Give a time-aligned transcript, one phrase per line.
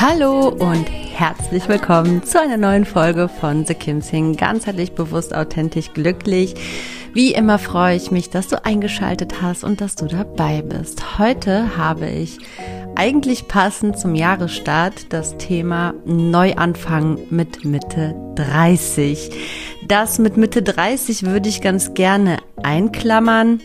[0.00, 4.36] Hallo und herzlich willkommen zu einer neuen Folge von The Kim Sing.
[4.36, 6.54] Ganzheitlich bewusst, authentisch, glücklich.
[7.14, 11.18] Wie immer freue ich mich, dass du eingeschaltet hast und dass du dabei bist.
[11.18, 12.38] Heute habe ich
[12.94, 19.30] eigentlich passend zum Jahresstart das Thema Neuanfang mit Mitte 30.
[19.88, 23.60] Das mit Mitte 30 würde ich ganz gerne einklammern.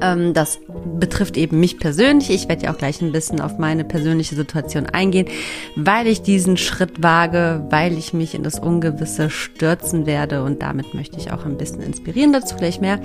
[0.00, 0.60] Ähm, das
[0.98, 2.30] betrifft eben mich persönlich.
[2.30, 5.28] Ich werde ja auch gleich ein bisschen auf meine persönliche Situation eingehen,
[5.76, 10.94] weil ich diesen Schritt wage, weil ich mich in das Ungewisse stürzen werde und damit
[10.94, 13.00] möchte ich auch ein bisschen inspirieren, dazu gleich mehr.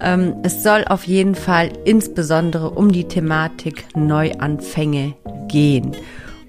[0.00, 5.14] Ähm, es soll auf jeden Fall insbesondere um die Thematik Neuanfänge
[5.48, 5.96] gehen.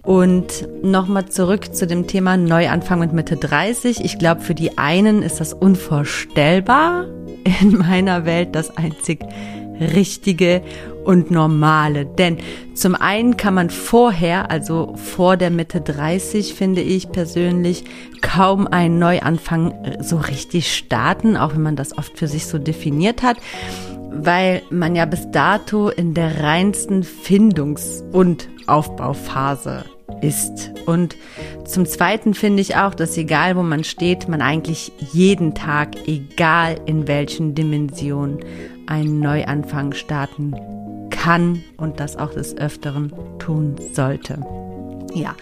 [0.03, 4.03] Und nochmal zurück zu dem Thema Neuanfang mit Mitte 30.
[4.03, 7.05] Ich glaube, für die einen ist das unvorstellbar.
[7.61, 9.19] In meiner Welt das einzig
[9.79, 10.61] richtige
[11.03, 12.05] und normale.
[12.05, 12.37] Denn
[12.73, 17.83] zum einen kann man vorher, also vor der Mitte 30, finde ich persönlich,
[18.21, 23.23] kaum einen Neuanfang so richtig starten, auch wenn man das oft für sich so definiert
[23.23, 23.37] hat
[24.11, 29.85] weil man ja bis dato in der reinsten Findungs- und Aufbauphase
[30.21, 30.71] ist.
[30.85, 31.15] Und
[31.65, 36.79] zum Zweiten finde ich auch, dass egal wo man steht, man eigentlich jeden Tag, egal
[36.85, 38.39] in welchen Dimensionen,
[38.87, 40.55] einen Neuanfang starten
[41.09, 44.39] kann und das auch des Öfteren tun sollte.
[45.13, 45.35] Ja,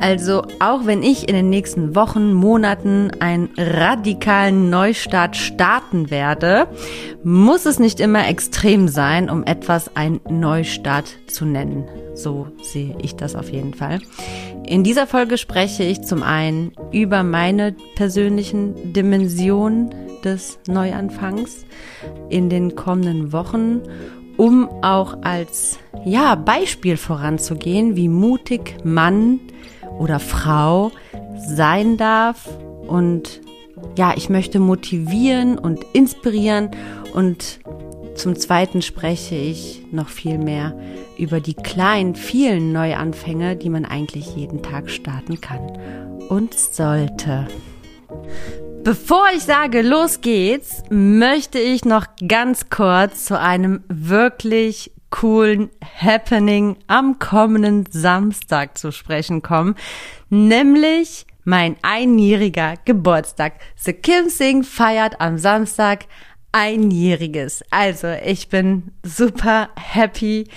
[0.00, 6.68] also auch wenn ich in den nächsten Wochen, Monaten einen radikalen Neustart starten werde,
[7.24, 11.84] muss es nicht immer extrem sein, um etwas ein Neustart zu nennen.
[12.14, 14.00] So sehe ich das auf jeden Fall.
[14.66, 21.64] In dieser Folge spreche ich zum einen über meine persönlichen Dimensionen des Neuanfangs
[22.28, 23.80] in den kommenden Wochen,
[24.38, 29.40] um auch als ja, Beispiel voranzugehen, wie mutig Mann
[29.98, 30.90] oder Frau
[31.36, 32.48] sein darf
[32.86, 33.42] und
[33.96, 36.70] ja, ich möchte motivieren und inspirieren
[37.12, 37.60] und
[38.14, 40.76] zum Zweiten spreche ich noch viel mehr
[41.18, 45.78] über die kleinen, vielen Neuanfänge, die man eigentlich jeden Tag starten kann
[46.28, 47.46] und sollte.
[48.84, 56.76] Bevor ich sage, los geht's, möchte ich noch ganz kurz zu einem wirklich coolen Happening
[56.86, 59.74] am kommenden Samstag zu sprechen kommen,
[60.30, 63.54] nämlich mein einjähriger Geburtstag.
[63.76, 66.06] The Kim Sing feiert am Samstag
[66.52, 67.62] einjähriges.
[67.70, 70.48] Also ich bin super happy,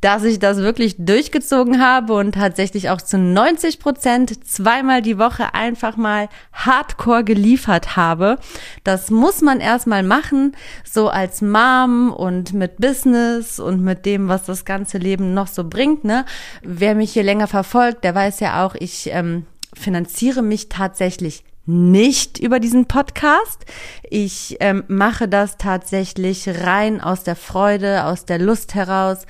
[0.00, 5.54] dass ich das wirklich durchgezogen habe und tatsächlich auch zu 90 Prozent zweimal die Woche
[5.54, 8.38] einfach mal hardcore geliefert habe.
[8.84, 14.44] Das muss man erstmal machen, so als Mom und mit Business und mit dem, was
[14.44, 16.04] das ganze Leben noch so bringt.
[16.04, 16.24] Ne?
[16.62, 22.38] Wer mich hier länger verfolgt, der weiß ja auch, ich ähm, finanziere mich tatsächlich nicht
[22.38, 23.64] über diesen Podcast.
[24.02, 29.26] Ich ähm, mache das tatsächlich rein aus der Freude, aus der Lust heraus,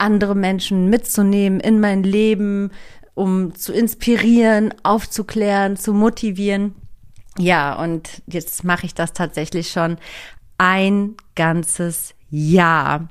[0.00, 2.70] andere Menschen mitzunehmen in mein Leben,
[3.14, 6.74] um zu inspirieren, aufzuklären, zu motivieren.
[7.38, 9.98] Ja, und jetzt mache ich das tatsächlich schon
[10.58, 13.08] ein ganzes Jahr.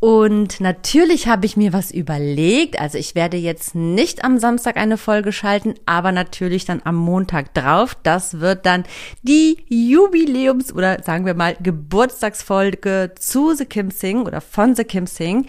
[0.00, 2.78] Und natürlich habe ich mir was überlegt.
[2.78, 7.54] Also ich werde jetzt nicht am Samstag eine Folge schalten, aber natürlich dann am Montag
[7.54, 7.96] drauf.
[8.02, 8.84] Das wird dann
[9.22, 15.06] die Jubiläums- oder sagen wir mal Geburtstagsfolge zu The Kim Sing oder von The Kim
[15.06, 15.46] Sing.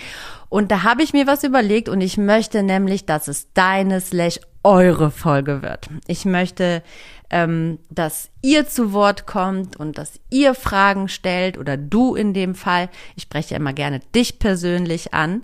[0.55, 4.39] Und da habe ich mir was überlegt und ich möchte nämlich, dass es deine slash
[4.63, 5.89] eure Folge wird.
[6.07, 6.81] Ich möchte
[7.29, 12.55] ähm, dass ihr zu Wort kommt und dass ihr Fragen stellt oder du in dem
[12.55, 12.87] Fall.
[13.17, 15.41] Ich spreche immer gerne dich persönlich an.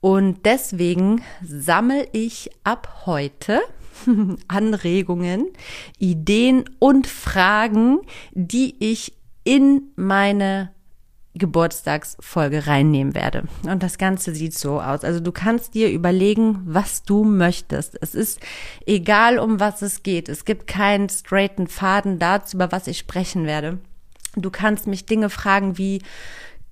[0.00, 3.60] Und deswegen sammle ich ab heute
[4.48, 5.48] Anregungen,
[5.98, 7.98] Ideen und Fragen,
[8.32, 9.12] die ich
[9.44, 10.73] in meine
[11.34, 13.44] Geburtstagsfolge reinnehmen werde.
[13.66, 15.02] Und das Ganze sieht so aus.
[15.02, 17.98] Also du kannst dir überlegen, was du möchtest.
[18.00, 18.40] Es ist
[18.86, 20.28] egal, um was es geht.
[20.28, 23.78] Es gibt keinen straighten Faden dazu, über was ich sprechen werde.
[24.36, 26.02] Du kannst mich Dinge fragen wie,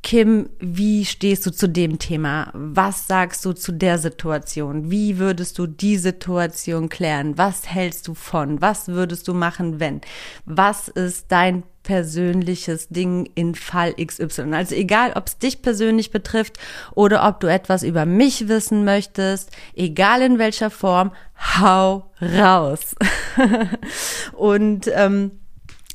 [0.02, 2.50] Kim, wie stehst du zu dem Thema?
[2.54, 4.90] Was sagst du zu der Situation?
[4.90, 7.38] Wie würdest du die Situation klären?
[7.38, 8.60] Was hältst du von?
[8.60, 10.00] Was würdest du machen, wenn?
[10.44, 14.54] Was ist dein persönliches Ding in Fall XY?
[14.54, 16.58] Also egal, ob es dich persönlich betrifft
[16.94, 21.12] oder ob du etwas über mich wissen möchtest, egal in welcher Form,
[21.58, 22.94] hau raus.
[24.32, 25.32] Und ähm,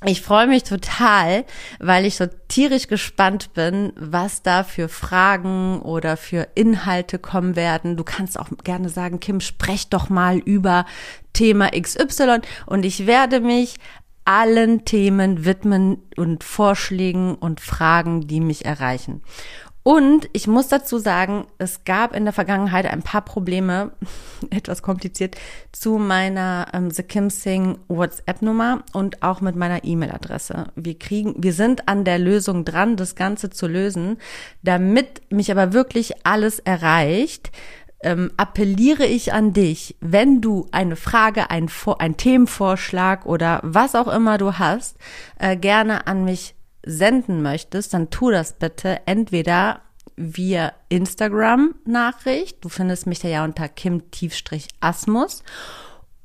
[0.05, 1.43] ich freue mich total,
[1.79, 7.97] weil ich so tierisch gespannt bin, was da für Fragen oder für Inhalte kommen werden.
[7.97, 10.85] Du kannst auch gerne sagen, Kim, sprech doch mal über
[11.33, 13.77] Thema XY und ich werde mich
[14.27, 19.21] allen Themen widmen und Vorschlägen und Fragen, die mich erreichen.
[19.83, 23.93] Und ich muss dazu sagen, es gab in der Vergangenheit ein paar Probleme,
[24.49, 25.37] etwas kompliziert,
[25.71, 30.73] zu meiner ähm, The Kim Sing WhatsApp-Nummer und auch mit meiner E-Mail-Adresse.
[30.75, 34.17] Wir kriegen, wir sind an der Lösung dran, das Ganze zu lösen.
[34.61, 37.51] Damit mich aber wirklich alles erreicht,
[38.01, 44.07] ähm, appelliere ich an dich, wenn du eine Frage, ein, ein Themenvorschlag oder was auch
[44.07, 44.97] immer du hast,
[45.39, 46.55] äh, gerne an mich
[46.85, 49.81] senden möchtest, dann tu das bitte entweder
[50.15, 52.63] via Instagram Nachricht.
[52.63, 55.43] Du findest mich da ja unter Kim-Asmus.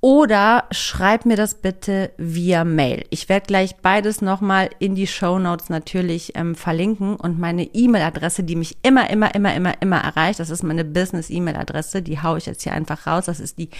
[0.04, 3.04] Oder schreib mir das bitte via Mail.
[3.10, 8.42] Ich werde gleich beides nochmal in die Show Notes natürlich ähm, verlinken und meine E-Mail-Adresse,
[8.42, 12.46] die mich immer, immer, immer, immer, immer erreicht, das ist meine Business-E-Mail-Adresse, die haue ich
[12.46, 13.26] jetzt hier einfach raus.
[13.26, 13.70] Das ist die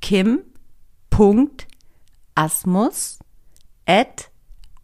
[0.00, 0.38] kim.asmus
[3.84, 4.30] at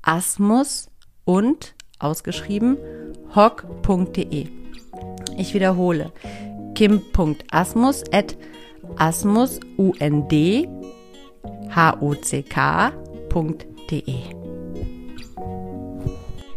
[0.03, 0.91] asmus
[1.25, 2.77] und ausgeschrieben
[3.35, 4.47] hock.de.
[5.39, 6.13] Ich wiederhole
[6.75, 8.37] kim.asmus at
[8.99, 10.82] asmus.und
[11.75, 12.93] hock.de.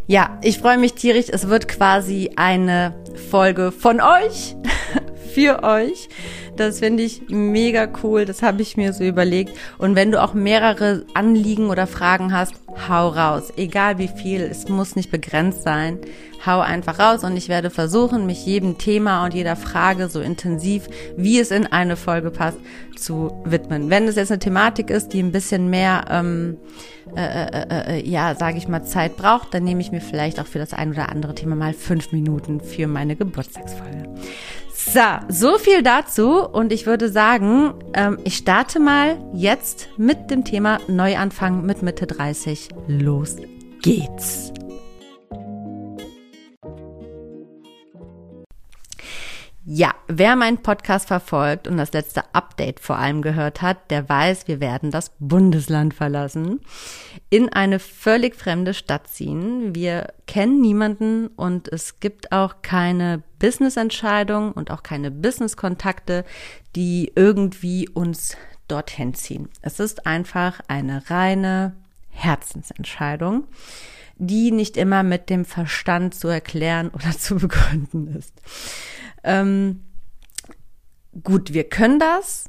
[0.08, 1.28] Ja, ich freue mich tierisch.
[1.30, 2.94] Es wird quasi eine
[3.32, 4.56] Folge von euch,
[5.34, 6.10] für euch.
[6.56, 8.26] Das finde ich mega cool.
[8.26, 9.52] Das habe ich mir so überlegt.
[9.78, 12.54] Und wenn du auch mehrere Anliegen oder Fragen hast,
[12.88, 13.52] hau raus.
[13.58, 16.00] Egal wie viel, es muss nicht begrenzt sein.
[16.46, 20.88] Hau einfach raus und ich werde versuchen, mich jedem Thema und jeder Frage so intensiv,
[21.18, 22.60] wie es in eine Folge passt,
[22.96, 23.90] zu widmen.
[23.90, 26.58] Wenn es jetzt eine Thematik ist, die ein bisschen mehr, ähm,
[27.16, 30.46] äh, äh, äh, ja, sage ich mal, Zeit braucht, dann nehme ich mir vielleicht auch
[30.46, 34.06] für das ein oder andere Thema mal fünf Minuten für meine Geburtstagsfolge.
[34.74, 35.00] So,
[35.30, 40.80] so viel dazu und ich würde sagen, ähm, ich starte mal jetzt mit dem Thema
[40.88, 42.70] Neuanfang mit Mitte 30.
[42.88, 43.38] Los
[43.82, 44.52] geht's.
[49.68, 54.48] Ja, wer meinen Podcast verfolgt und das letzte Update vor allem gehört hat, der weiß,
[54.48, 56.62] wir werden das Bundesland verlassen,
[57.32, 59.74] in eine völlig fremde Stadt ziehen.
[59.74, 66.26] Wir kennen niemanden und es gibt auch keine Business-Entscheidung und auch keine Business-Kontakte,
[66.76, 69.50] die irgendwie uns dorthin ziehen.
[69.64, 71.76] Es ist einfach eine reine
[72.12, 73.46] Herzensentscheidung,
[74.18, 78.34] die nicht immer mit dem Verstand zu erklären oder zu begründen ist.
[79.26, 79.82] Ähm,
[81.24, 82.46] gut, wir können das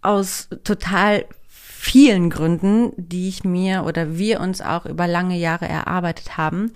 [0.00, 6.38] aus total vielen Gründen, die ich mir oder wir uns auch über lange Jahre erarbeitet
[6.38, 6.72] haben.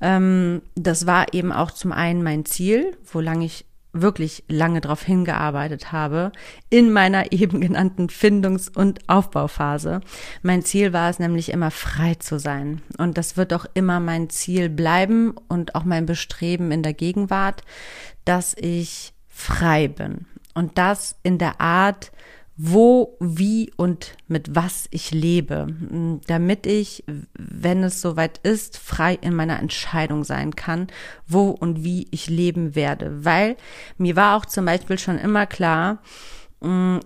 [0.00, 5.02] Ähm, das war eben auch zum einen mein Ziel, wo lange ich wirklich lange darauf
[5.04, 6.32] hingearbeitet habe,
[6.68, 10.00] in meiner eben genannten Findungs- und Aufbauphase.
[10.42, 12.82] Mein Ziel war es nämlich immer frei zu sein.
[12.98, 17.62] Und das wird auch immer mein Ziel bleiben und auch mein Bestreben in der Gegenwart,
[18.24, 20.26] dass ich frei bin.
[20.54, 22.12] Und das in der Art,
[22.56, 25.66] wo, wie und mit was ich lebe,
[26.28, 27.02] damit ich,
[27.34, 30.86] wenn es soweit ist, frei in meiner Entscheidung sein kann,
[31.26, 33.24] wo und wie ich leben werde.
[33.24, 33.56] Weil
[33.98, 36.00] mir war auch zum Beispiel schon immer klar,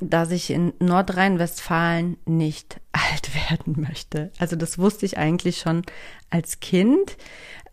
[0.01, 4.31] dass ich in Nordrhein-Westfalen nicht alt werden möchte.
[4.39, 5.83] Also das wusste ich eigentlich schon
[6.31, 7.17] als Kind,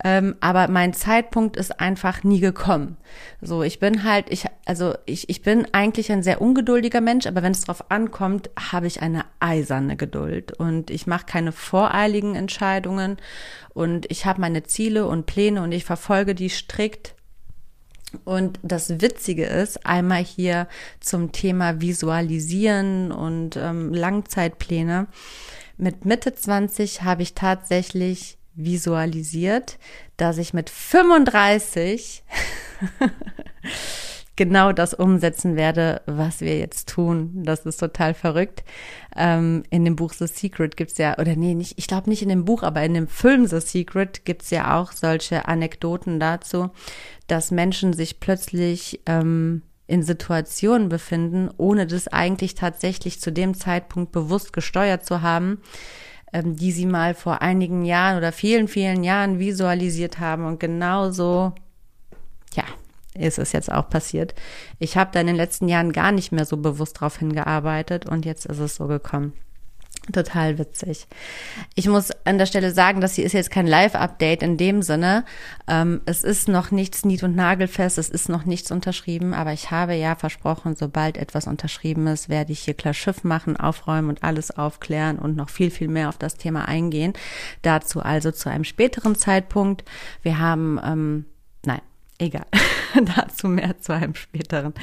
[0.07, 2.97] ähm, aber mein Zeitpunkt ist einfach nie gekommen.
[3.41, 7.41] So, ich bin halt, ich, also ich, ich bin eigentlich ein sehr ungeduldiger Mensch, aber
[7.41, 13.17] wenn es drauf ankommt, habe ich eine eiserne Geduld und ich mache keine voreiligen Entscheidungen
[13.73, 17.15] und ich habe meine Ziele und Pläne und ich verfolge die strikt
[18.25, 20.67] Und das Witzige ist, einmal hier
[20.99, 25.07] zum Thema Visualisieren und ähm, Langzeitpläne.
[25.77, 29.77] Mit Mitte 20 habe ich tatsächlich visualisiert,
[30.17, 32.23] dass ich mit 35
[34.35, 37.43] genau das umsetzen werde, was wir jetzt tun.
[37.43, 38.63] Das ist total verrückt.
[39.15, 42.29] Ähm, in dem Buch The Secret gibt's ja, oder nee, nicht, ich glaube nicht in
[42.29, 46.69] dem Buch, aber in dem Film The Secret gibt's ja auch solche Anekdoten dazu,
[47.27, 54.11] dass Menschen sich plötzlich ähm, in Situationen befinden, ohne das eigentlich tatsächlich zu dem Zeitpunkt
[54.11, 55.61] bewusst gesteuert zu haben,
[56.35, 61.53] ähm, die sie mal vor einigen Jahren oder vielen, vielen Jahren visualisiert haben und genauso,
[62.53, 62.65] ja,
[63.13, 64.35] ist es jetzt auch passiert.
[64.77, 68.25] Ich habe da in den letzten Jahren gar nicht mehr so bewusst drauf hingearbeitet und
[68.25, 69.31] jetzt ist es so gekommen.
[70.13, 71.07] Total witzig.
[71.73, 75.25] Ich muss an der Stelle sagen, dass hier ist jetzt kein Live-Update in dem Sinne.
[75.67, 79.71] Ähm, es ist noch nichts nied- und nagelfest, es ist noch nichts unterschrieben, aber ich
[79.71, 84.23] habe ja versprochen, sobald etwas unterschrieben ist, werde ich hier klar Schiff machen, aufräumen und
[84.23, 87.13] alles aufklären und noch viel, viel mehr auf das Thema eingehen.
[87.63, 89.85] Dazu also zu einem späteren Zeitpunkt.
[90.21, 91.25] Wir haben, ähm,
[91.65, 91.81] nein,
[92.19, 92.45] egal.
[93.15, 94.75] Dazu mehr zu einem späteren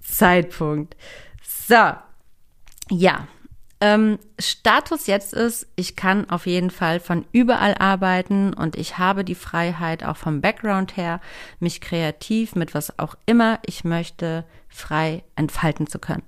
[0.00, 0.96] Zeitpunkt.
[1.42, 1.94] So,
[2.90, 3.26] ja.
[3.82, 9.24] Ähm, Status jetzt ist, ich kann auf jeden Fall von überall arbeiten und ich habe
[9.24, 11.20] die Freiheit, auch vom Background her,
[11.58, 16.22] mich kreativ mit was auch immer ich möchte, frei entfalten zu können.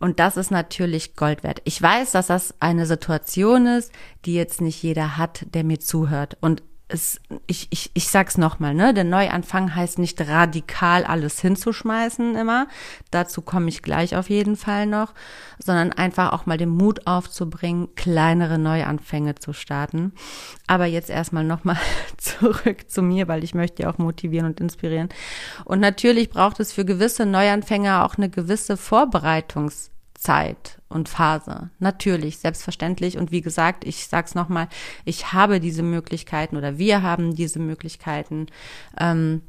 [0.00, 1.62] Und das ist natürlich Gold wert.
[1.64, 3.90] Ich weiß, dass das eine Situation ist,
[4.26, 6.36] die jetzt nicht jeder hat, der mir zuhört.
[6.42, 8.92] Und es, ich, ich, ich sag's nochmal, ne?
[8.92, 12.66] Der Neuanfang heißt nicht radikal alles hinzuschmeißen immer.
[13.10, 15.14] Dazu komme ich gleich auf jeden Fall noch,
[15.58, 20.12] sondern einfach auch mal den Mut aufzubringen, kleinere Neuanfänge zu starten.
[20.66, 21.78] Aber jetzt erstmal nochmal
[22.18, 25.08] zurück zu mir, weil ich möchte ja auch motivieren und inspirieren.
[25.64, 29.91] Und natürlich braucht es für gewisse Neuanfänger auch eine gewisse Vorbereitungs
[30.22, 31.70] Zeit und Phase.
[31.80, 33.18] Natürlich, selbstverständlich.
[33.18, 34.68] Und wie gesagt, ich sage es nochmal,
[35.04, 38.46] ich habe diese Möglichkeiten oder wir haben diese Möglichkeiten.
[38.98, 39.42] Ähm,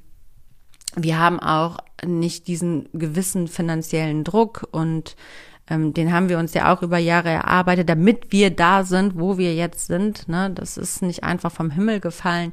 [0.95, 5.15] wir haben auch nicht diesen gewissen finanziellen Druck und
[5.69, 9.37] ähm, den haben wir uns ja auch über Jahre erarbeitet, damit wir da sind, wo
[9.37, 10.27] wir jetzt sind.
[10.27, 10.49] Ne?
[10.53, 12.51] Das ist nicht einfach vom Himmel gefallen.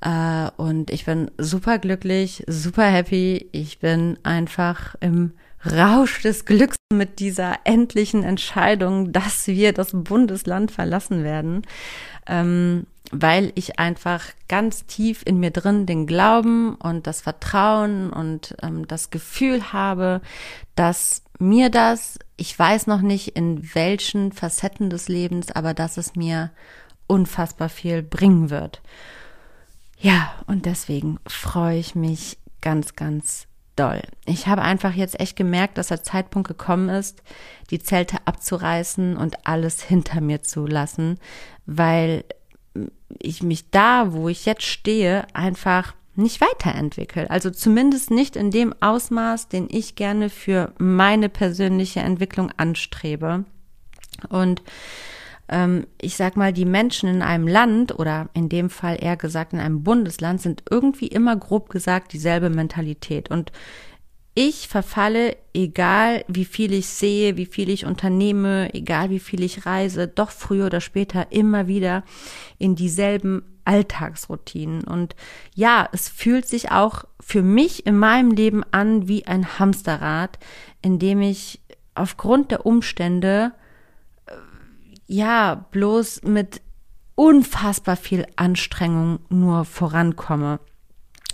[0.00, 3.48] Äh, und ich bin super glücklich, super happy.
[3.52, 5.32] Ich bin einfach im
[5.64, 11.62] Rausch des Glücks mit dieser endlichen Entscheidung, dass wir das Bundesland verlassen werden,
[12.26, 18.56] ähm, weil ich einfach ganz tief in mir drin den Glauben und das Vertrauen und
[18.62, 20.20] ähm, das Gefühl habe,
[20.74, 26.16] dass mir das, ich weiß noch nicht in welchen Facetten des Lebens, aber dass es
[26.16, 26.50] mir
[27.06, 28.80] unfassbar viel bringen wird.
[29.98, 33.46] Ja, und deswegen freue ich mich ganz, ganz
[33.82, 34.02] doll.
[34.24, 37.22] Ich habe einfach jetzt echt gemerkt, dass der Zeitpunkt gekommen ist,
[37.70, 41.18] die Zelte abzureißen und alles hinter mir zu lassen,
[41.66, 42.24] weil
[43.18, 47.28] ich mich da, wo ich jetzt stehe, einfach nicht weiterentwickle.
[47.30, 53.44] Also zumindest nicht in dem Ausmaß, den ich gerne für meine persönliche Entwicklung anstrebe.
[54.28, 54.62] Und
[55.48, 59.52] ähm, ich sag mal, die Menschen in einem Land oder in dem Fall eher gesagt
[59.52, 63.30] in einem Bundesland sind irgendwie immer grob gesagt dieselbe Mentalität.
[63.30, 63.52] Und
[64.34, 69.66] ich verfalle, egal wie viel ich sehe, wie viel ich unternehme, egal wie viel ich
[69.66, 72.02] reise, doch früher oder später immer wieder
[72.58, 74.84] in dieselben Alltagsroutinen.
[74.84, 75.14] Und
[75.54, 80.38] ja, es fühlt sich auch für mich in meinem Leben an wie ein Hamsterrad,
[80.80, 81.60] in dem ich
[81.94, 83.52] aufgrund der Umstände
[85.12, 86.62] ja, bloß mit
[87.14, 90.58] unfassbar viel Anstrengung nur vorankomme.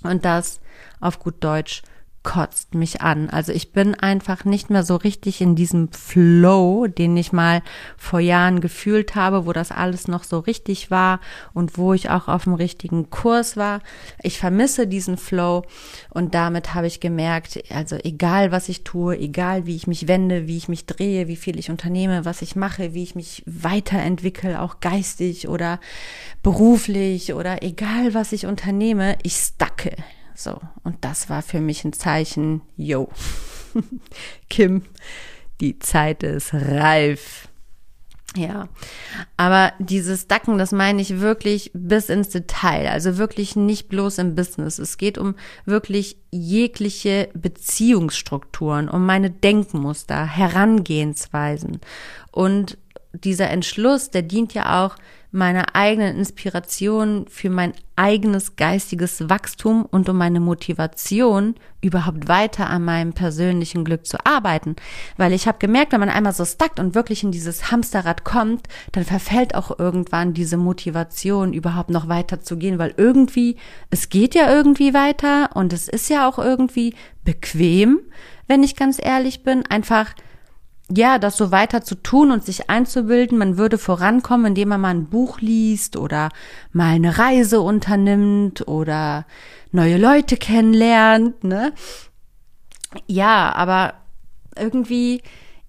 [0.02, 0.60] Und das
[1.00, 1.82] auf gut Deutsch
[2.28, 3.30] kotzt mich an.
[3.30, 7.62] Also ich bin einfach nicht mehr so richtig in diesem Flow, den ich mal
[7.96, 11.20] vor Jahren gefühlt habe, wo das alles noch so richtig war
[11.54, 13.80] und wo ich auch auf dem richtigen Kurs war.
[14.22, 15.62] Ich vermisse diesen Flow
[16.10, 20.46] und damit habe ich gemerkt, also egal was ich tue, egal wie ich mich wende,
[20.46, 24.60] wie ich mich drehe, wie viel ich unternehme, was ich mache, wie ich mich weiterentwickle,
[24.60, 25.80] auch geistig oder
[26.42, 29.96] beruflich oder egal was ich unternehme, ich stacke.
[30.38, 33.08] So, und das war für mich ein Zeichen, yo,
[34.48, 34.84] Kim,
[35.60, 37.48] die Zeit ist reif.
[38.36, 38.68] Ja,
[39.36, 44.36] aber dieses Dacken, das meine ich wirklich bis ins Detail, also wirklich nicht bloß im
[44.36, 44.78] Business.
[44.78, 51.80] Es geht um wirklich jegliche Beziehungsstrukturen, um meine Denkmuster, Herangehensweisen.
[52.30, 52.78] Und
[53.12, 54.94] dieser Entschluss, der dient ja auch
[55.30, 62.84] meine eigenen Inspirationen für mein eigenes geistiges Wachstum und um meine Motivation überhaupt weiter an
[62.84, 64.76] meinem persönlichen Glück zu arbeiten.
[65.16, 68.68] Weil ich habe gemerkt, wenn man einmal so stackt und wirklich in dieses Hamsterrad kommt,
[68.92, 73.56] dann verfällt auch irgendwann diese Motivation überhaupt noch weiter zu gehen, weil irgendwie,
[73.90, 76.94] es geht ja irgendwie weiter und es ist ja auch irgendwie
[77.24, 78.00] bequem,
[78.46, 80.14] wenn ich ganz ehrlich bin, einfach
[80.90, 84.88] ja, das so weiter zu tun und sich einzubilden, man würde vorankommen, indem man mal
[84.88, 86.30] ein Buch liest oder
[86.72, 89.26] mal eine Reise unternimmt oder
[89.70, 91.74] neue Leute kennenlernt, ne?
[93.06, 93.94] Ja, aber
[94.56, 95.22] irgendwie,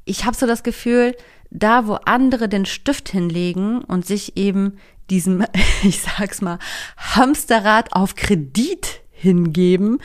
[0.06, 1.16] ich habe so das Gefühl,
[1.52, 4.78] da wo andere den Stift hinlegen und sich eben
[5.10, 5.44] diesem,
[5.84, 6.60] ich sag's mal,
[6.98, 10.00] Hamsterrad auf Kredit hingeben,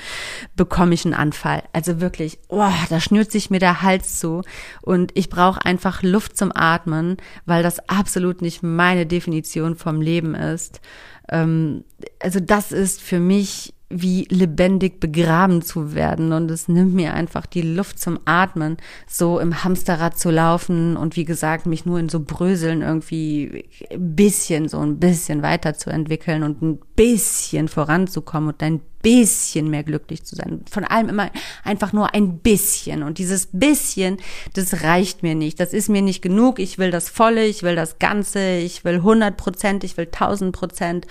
[0.56, 1.62] bekomme ich einen Anfall.
[1.72, 4.42] Also wirklich, oh, da schnürt sich mir der Hals zu
[4.82, 7.16] und ich brauche einfach Luft zum Atmen,
[7.46, 10.80] weil das absolut nicht meine Definition vom Leben ist.
[11.28, 11.84] Ähm,
[12.20, 17.46] also das ist für mich wie lebendig begraben zu werden und es nimmt mir einfach
[17.46, 22.08] die Luft zum Atmen, so im Hamsterrad zu laufen und wie gesagt, mich nur in
[22.08, 28.80] so Bröseln irgendwie ein bisschen, so ein bisschen weiterzuentwickeln und ein bisschen voranzukommen und ein
[29.04, 30.62] bisschen mehr glücklich zu sein.
[30.68, 31.30] Von allem immer
[31.62, 33.02] einfach nur ein bisschen.
[33.02, 34.16] Und dieses bisschen,
[34.54, 35.60] das reicht mir nicht.
[35.60, 36.58] Das ist mir nicht genug.
[36.58, 40.56] Ich will das Volle, ich will das Ganze, ich will 100 Prozent, ich will 1000
[40.56, 41.06] Prozent.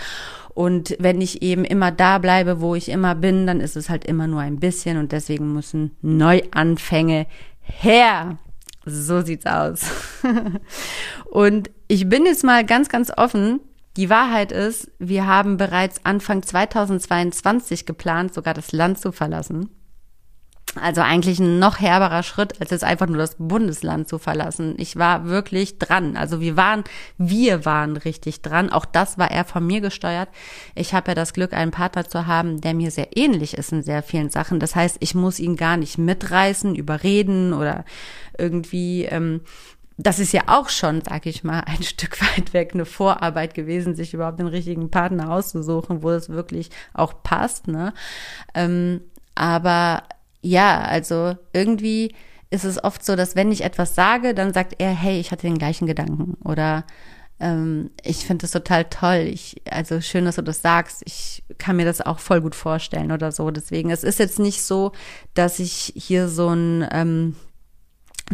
[0.54, 4.06] Und wenn ich eben immer da bleibe, wo ich immer bin, dann ist es halt
[4.06, 7.26] immer nur ein bisschen und deswegen müssen Neuanfänge
[7.62, 8.38] her.
[8.86, 9.86] So sieht's aus.
[11.32, 13.62] und ich bin jetzt mal ganz, ganz offen.
[13.96, 19.70] Die Wahrheit ist, wir haben bereits Anfang 2022 geplant, sogar das Land zu verlassen.
[20.76, 24.76] Also eigentlich ein noch herberer Schritt, als jetzt einfach nur das Bundesland zu verlassen.
[24.78, 26.18] Ich war wirklich dran.
[26.18, 26.84] Also wir waren,
[27.18, 28.72] wir waren richtig dran.
[28.72, 30.30] Auch das war er von mir gesteuert.
[30.74, 33.84] Ich habe ja das Glück, einen Partner zu haben, der mir sehr ähnlich ist in
[33.84, 34.60] sehr vielen Sachen.
[34.60, 37.86] Das heißt, ich muss ihn gar nicht mitreißen, überreden oder
[38.38, 39.06] irgendwie.
[39.06, 39.42] Ähm,
[39.98, 43.96] das ist ja auch schon, sag ich mal, ein Stück weit weg eine Vorarbeit gewesen,
[43.96, 47.68] sich überhaupt den richtigen Partner auszusuchen, wo es wirklich auch passt.
[47.68, 47.94] Ne?
[48.56, 49.02] Ähm,
[49.36, 50.04] aber
[50.44, 52.14] ja, also irgendwie
[52.52, 55.48] ist es oft so, dass wenn ich etwas sage, dann sagt er, hey, ich hatte
[55.48, 56.86] den gleichen Gedanken oder
[57.40, 59.28] ähm, ich finde das total toll.
[59.32, 61.02] Ich, also schön, dass du das sagst.
[61.06, 63.50] Ich kann mir das auch voll gut vorstellen oder so.
[63.50, 64.92] Deswegen, es ist jetzt nicht so,
[65.34, 67.36] dass ich hier so ein ähm,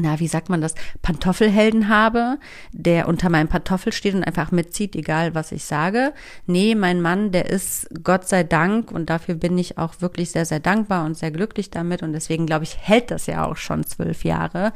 [0.01, 2.37] na, wie sagt man das, Pantoffelhelden habe,
[2.71, 6.13] der unter meinem Pantoffel steht und einfach mitzieht, egal was ich sage.
[6.45, 10.45] Nee, mein Mann, der ist Gott sei Dank und dafür bin ich auch wirklich sehr,
[10.45, 13.83] sehr dankbar und sehr glücklich damit und deswegen glaube ich, hält das ja auch schon
[13.83, 14.73] zwölf Jahre,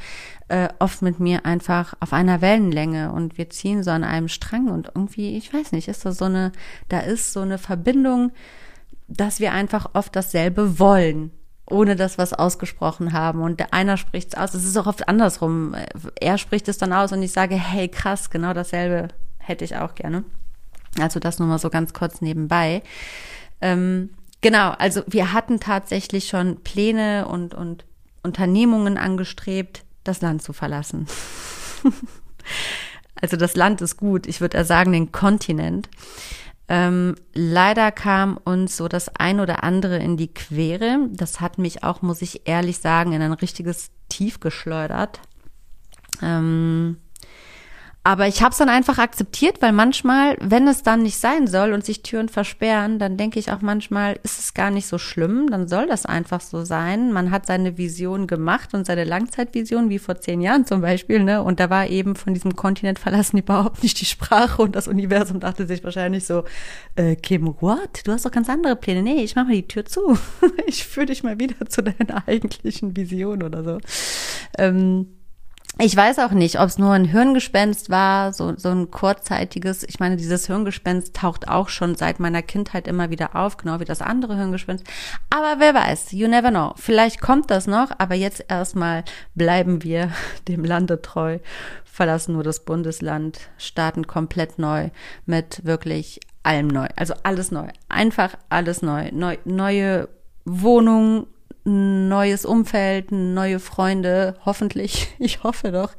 [0.47, 4.67] äh, oft mit mir einfach auf einer Wellenlänge und wir ziehen so an einem Strang
[4.67, 6.51] und irgendwie, ich weiß nicht, ist da so eine,
[6.89, 8.31] da ist so eine Verbindung,
[9.07, 11.31] dass wir einfach oft dasselbe wollen
[11.73, 13.41] ohne dass es ausgesprochen haben.
[13.41, 14.53] Und der einer spricht es aus.
[14.53, 15.75] Es ist auch oft andersrum.
[16.19, 19.09] Er spricht es dann aus und ich sage, hey, krass, genau dasselbe
[19.39, 20.23] hätte ich auch gerne.
[20.99, 22.83] Also das nur mal so ganz kurz nebenbei.
[23.59, 27.85] Ähm, genau, also wir hatten tatsächlich schon Pläne und, und
[28.21, 31.07] Unternehmungen angestrebt, das Land zu verlassen.
[33.21, 35.89] also das Land ist gut, ich würde eher sagen den Kontinent.
[36.69, 41.09] Ähm, leider kam uns so das ein oder andere in die Quere.
[41.11, 45.19] Das hat mich auch, muss ich ehrlich sagen, in ein richtiges Tief geschleudert.
[46.21, 46.97] Ähm,
[48.05, 51.71] aber ich habe es dann einfach akzeptiert, weil manchmal, wenn es dann nicht sein soll
[51.71, 55.49] und sich Türen versperren, dann denke ich auch manchmal, ist es gar nicht so schlimm,
[55.49, 57.13] dann soll das einfach so sein.
[57.13, 61.41] Man hat seine Vision gemacht und seine Langzeitvision, wie vor zehn Jahren zum Beispiel, ne?
[61.41, 65.39] Und da war eben von diesem Kontinent verlassen überhaupt nicht die Sprache und das Universum
[65.39, 66.43] dachte sich wahrscheinlich so,
[66.95, 68.01] äh, Kim, what?
[68.05, 69.01] Du hast doch ganz andere Pläne.
[69.01, 70.17] Nee, ich mache mal die Tür zu.
[70.67, 73.77] ich führe dich mal wieder zu deiner eigentlichen Vision oder so.
[74.57, 75.07] Ähm,
[75.79, 79.83] ich weiß auch nicht, ob es nur ein Hirngespenst war, so, so ein kurzzeitiges.
[79.83, 83.85] Ich meine, dieses Hirngespenst taucht auch schon seit meiner Kindheit immer wieder auf, genau wie
[83.85, 84.85] das andere Hirngespenst.
[85.31, 86.73] Aber wer weiß, you never know.
[86.75, 90.11] Vielleicht kommt das noch, aber jetzt erstmal bleiben wir
[90.47, 91.39] dem Lande treu,
[91.83, 94.91] verlassen nur das Bundesland, starten komplett neu
[95.25, 96.87] mit wirklich allem neu.
[96.95, 97.69] Also alles neu.
[97.89, 99.09] Einfach alles neu.
[99.11, 100.07] neu neue
[100.45, 101.27] Wohnung,
[101.65, 105.91] neues Umfeld, neue Freunde, hoffentlich, ich hoffe doch,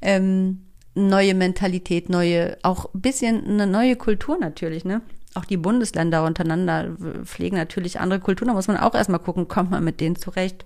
[0.00, 5.02] ähm, neue Mentalität, neue, auch bisschen eine neue Kultur natürlich, ne?
[5.34, 9.72] Auch die Bundesländer untereinander pflegen natürlich andere Kulturen, da muss man auch erstmal gucken, kommt
[9.72, 10.64] man mit denen zurecht?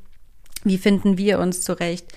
[0.63, 2.13] Wie finden wir uns zurecht?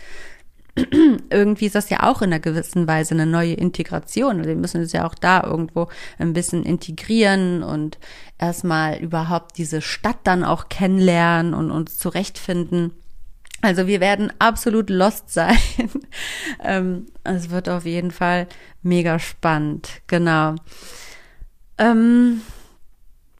[1.29, 4.37] irgendwie ist das ja auch in einer gewissen Weise eine neue Integration.
[4.37, 7.99] Also wir müssen es ja auch da irgendwo ein bisschen integrieren und
[8.39, 12.93] erstmal überhaupt diese Stadt dann auch kennenlernen und uns zurechtfinden.
[13.61, 15.57] Also wir werden absolut lost sein.
[16.63, 18.47] ähm, es wird auf jeden Fall
[18.81, 20.01] mega spannend.
[20.07, 20.55] Genau.
[21.77, 22.41] Ähm,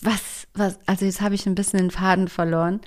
[0.01, 2.81] was, was, also jetzt habe ich ein bisschen den Faden verloren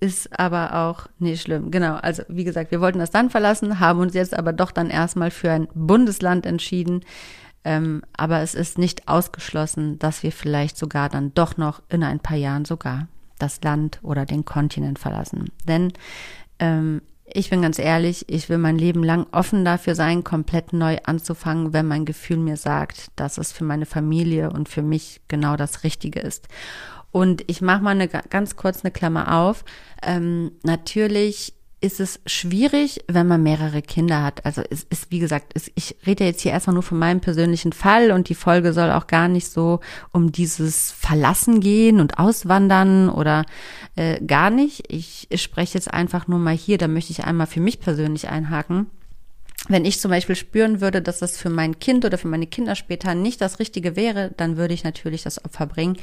[0.00, 1.70] ist aber auch nicht schlimm.
[1.70, 4.90] Genau, also wie gesagt, wir wollten das dann verlassen, haben uns jetzt aber doch dann
[4.90, 7.04] erstmal für ein Bundesland entschieden.
[7.62, 12.20] Ähm, aber es ist nicht ausgeschlossen, dass wir vielleicht sogar dann doch noch in ein
[12.20, 13.06] paar Jahren sogar
[13.38, 15.50] das Land oder den Kontinent verlassen.
[15.68, 15.92] Denn
[16.58, 20.98] ähm, ich bin ganz ehrlich, ich will mein Leben lang offen dafür sein, komplett neu
[21.04, 25.56] anzufangen, wenn mein Gefühl mir sagt, dass es für meine Familie und für mich genau
[25.56, 26.48] das Richtige ist.
[27.12, 29.64] Und ich mache mal eine ganz kurz eine Klammer auf.
[30.02, 34.44] Ähm, natürlich ist es schwierig, wenn man mehrere Kinder hat.
[34.44, 37.72] Also es ist, wie gesagt, es, ich rede jetzt hier erstmal nur von meinem persönlichen
[37.72, 39.80] Fall und die Folge soll auch gar nicht so
[40.12, 43.46] um dieses Verlassen gehen und Auswandern oder
[43.96, 44.92] äh, gar nicht.
[44.92, 48.28] Ich, ich spreche jetzt einfach nur mal hier, da möchte ich einmal für mich persönlich
[48.28, 48.86] einhaken.
[49.68, 52.74] Wenn ich zum Beispiel spüren würde, dass das für mein Kind oder für meine Kinder
[52.74, 55.96] später nicht das Richtige wäre, dann würde ich natürlich das Opfer bringen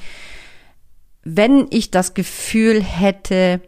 [1.35, 3.61] wenn ich das Gefühl hätte,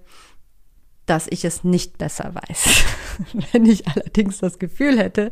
[1.05, 2.85] dass ich es nicht besser weiß.
[3.51, 5.31] Wenn ich allerdings das Gefühl hätte,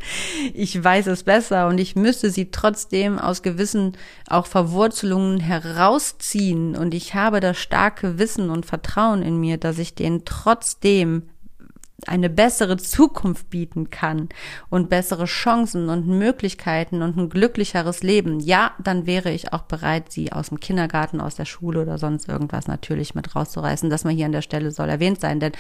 [0.54, 3.96] ich weiß es besser und ich müsste sie trotzdem aus gewissen
[4.28, 9.94] auch Verwurzelungen herausziehen und ich habe das starke Wissen und Vertrauen in mir, dass ich
[9.94, 11.30] den trotzdem
[12.08, 14.30] eine bessere Zukunft bieten kann
[14.70, 20.12] und bessere Chancen und Möglichkeiten und ein glücklicheres Leben, ja, dann wäre ich auch bereit,
[20.12, 23.90] sie aus dem Kindergarten, aus der Schule oder sonst irgendwas natürlich mit rauszureißen.
[23.90, 25.52] dass man hier an der Stelle soll erwähnt sein, denn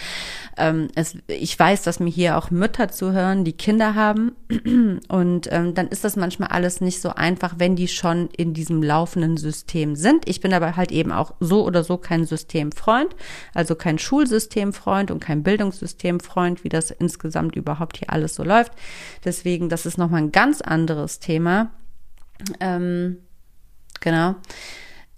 [0.58, 4.32] ähm, es, ich weiß, dass mir hier auch Mütter zuhören, die Kinder haben
[5.10, 8.82] und ähm, dann ist das manchmal alles nicht so einfach, wenn die schon in diesem
[8.82, 10.28] laufenden System sind.
[10.28, 13.16] Ich bin aber halt eben auch so oder so kein Systemfreund,
[13.54, 18.71] also kein Schulsystemfreund und kein Bildungssystemfreund Freund, wie das insgesamt überhaupt hier alles so läuft.
[19.26, 21.71] Deswegen, das ist nochmal ein ganz anderes Thema.
[22.60, 23.17] Ähm,
[24.02, 24.36] genau.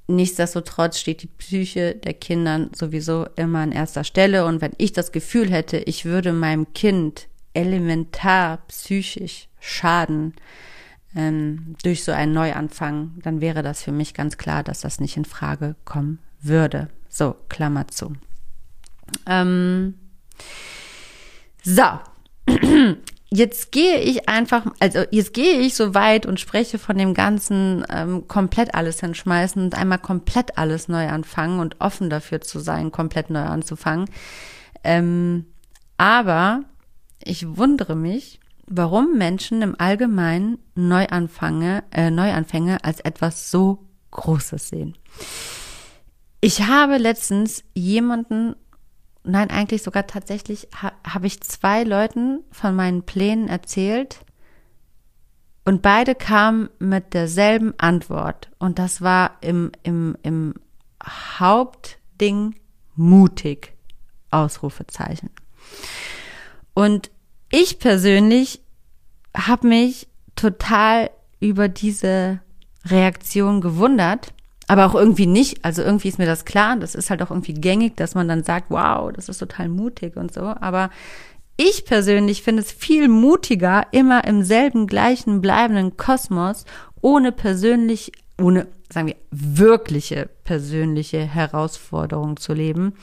[0.07, 4.45] Nichtsdestotrotz steht die Psyche der Kindern sowieso immer an erster Stelle.
[4.45, 10.35] Und wenn ich das Gefühl hätte, ich würde meinem Kind elementar psychisch schaden
[11.17, 15.17] ähm, durch so einen Neuanfang, dann wäre das für mich ganz klar, dass das nicht
[15.17, 16.87] in Frage kommen würde.
[17.09, 18.13] So, Klammer zu.
[19.25, 19.95] Ähm,
[21.75, 21.83] so.
[23.31, 27.85] Jetzt gehe ich einfach, also jetzt gehe ich so weit und spreche von dem Ganzen
[27.87, 32.91] ähm, komplett alles hinschmeißen und einmal komplett alles neu anfangen und offen dafür zu sein,
[32.91, 34.09] komplett neu anzufangen.
[34.83, 35.45] Ähm,
[35.97, 36.63] aber
[37.23, 44.97] ich wundere mich, warum Menschen im Allgemeinen Neuanfänge, äh, Neuanfänge als etwas so Großes sehen.
[46.41, 48.55] Ich habe letztens jemanden
[49.23, 54.19] nein, eigentlich sogar tatsächlich ha, habe ich zwei Leuten von meinen Plänen erzählt
[55.65, 58.49] und beide kamen mit derselben Antwort.
[58.57, 60.55] Und das war im, im, im
[61.03, 62.55] Hauptding
[62.95, 63.73] mutig.
[64.31, 65.29] Ausrufezeichen.
[66.73, 67.11] Und
[67.51, 68.61] ich persönlich
[69.35, 72.41] habe mich total über diese
[72.85, 74.33] Reaktion gewundert,
[74.69, 75.65] aber auch irgendwie nicht.
[75.65, 76.77] Also irgendwie ist mir das klar.
[76.77, 80.15] Das ist halt auch irgendwie gängig, dass man dann sagt, wow, das ist total mutig
[80.15, 80.41] und so.
[80.41, 80.91] Aber
[81.57, 86.65] ich persönlich finde es viel mutiger, immer im selben gleichen bleibenden Kosmos,
[87.01, 92.93] ohne persönlich, ohne, sagen wir, wirkliche persönliche Herausforderung zu leben.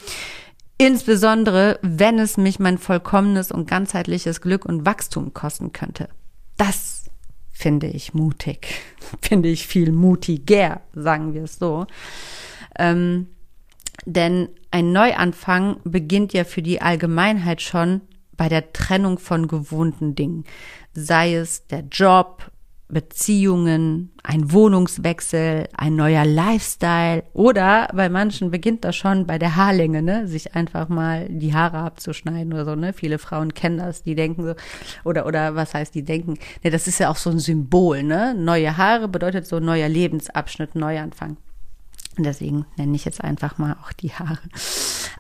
[0.79, 6.09] Insbesondere, wenn es mich mein vollkommenes und ganzheitliches Glück und Wachstum kosten könnte.
[6.59, 7.06] Das
[7.57, 8.69] finde ich mutig.
[9.23, 11.87] finde ich viel mutiger, sagen wir es so.
[12.79, 13.29] Ähm,
[14.05, 18.03] denn ein Neuanfang beginnt ja für die Allgemeinheit schon
[18.37, 20.45] bei der Trennung von gewohnten Dingen.
[20.93, 22.51] Sei es der Job,
[22.89, 30.03] Beziehungen, ein Wohnungswechsel, ein neuer Lifestyle oder bei manchen beginnt das schon bei der Haarlänge,
[30.03, 32.93] ne, sich einfach mal die Haare abzuschneiden oder so, ne?
[32.93, 34.55] Viele Frauen kennen das, die denken so
[35.05, 38.35] oder oder was heißt die denken, ne, das ist ja auch so ein Symbol, ne?
[38.37, 41.37] Neue Haare bedeutet so neuer Lebensabschnitt, Neuanfang.
[42.17, 44.39] Und deswegen nenne ich jetzt einfach mal auch die Haare.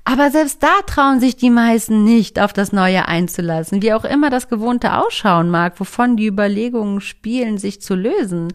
[0.04, 4.30] Aber selbst da trauen sich die meisten nicht, auf das Neue einzulassen, wie auch immer
[4.30, 8.52] das Gewohnte ausschauen mag, wovon die Überlegungen spielen, sich zu lösen.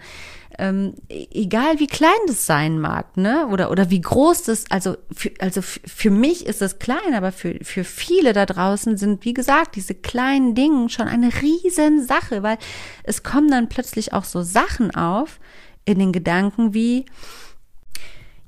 [0.58, 4.96] ähm, e-, egal wie klein das sein mag, ne, oder, oder wie groß das, also,
[5.12, 9.34] für, also für mich ist es klein, aber für, für viele da draußen sind, wie
[9.34, 12.58] gesagt, diese kleinen Dinge schon eine riesen Sache, weil
[13.04, 15.40] es kommen dann plötzlich auch so Sachen auf
[15.86, 17.06] in den Gedanken wie,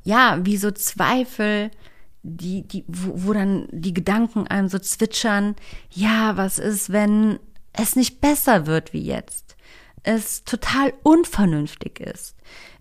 [0.03, 1.71] ja, wie so Zweifel,
[2.23, 5.55] die, die, wo, wo dann die Gedanken einem so zwitschern,
[5.91, 7.39] ja, was ist, wenn
[7.73, 9.55] es nicht besser wird wie jetzt?
[10.03, 12.35] Es total unvernünftig ist.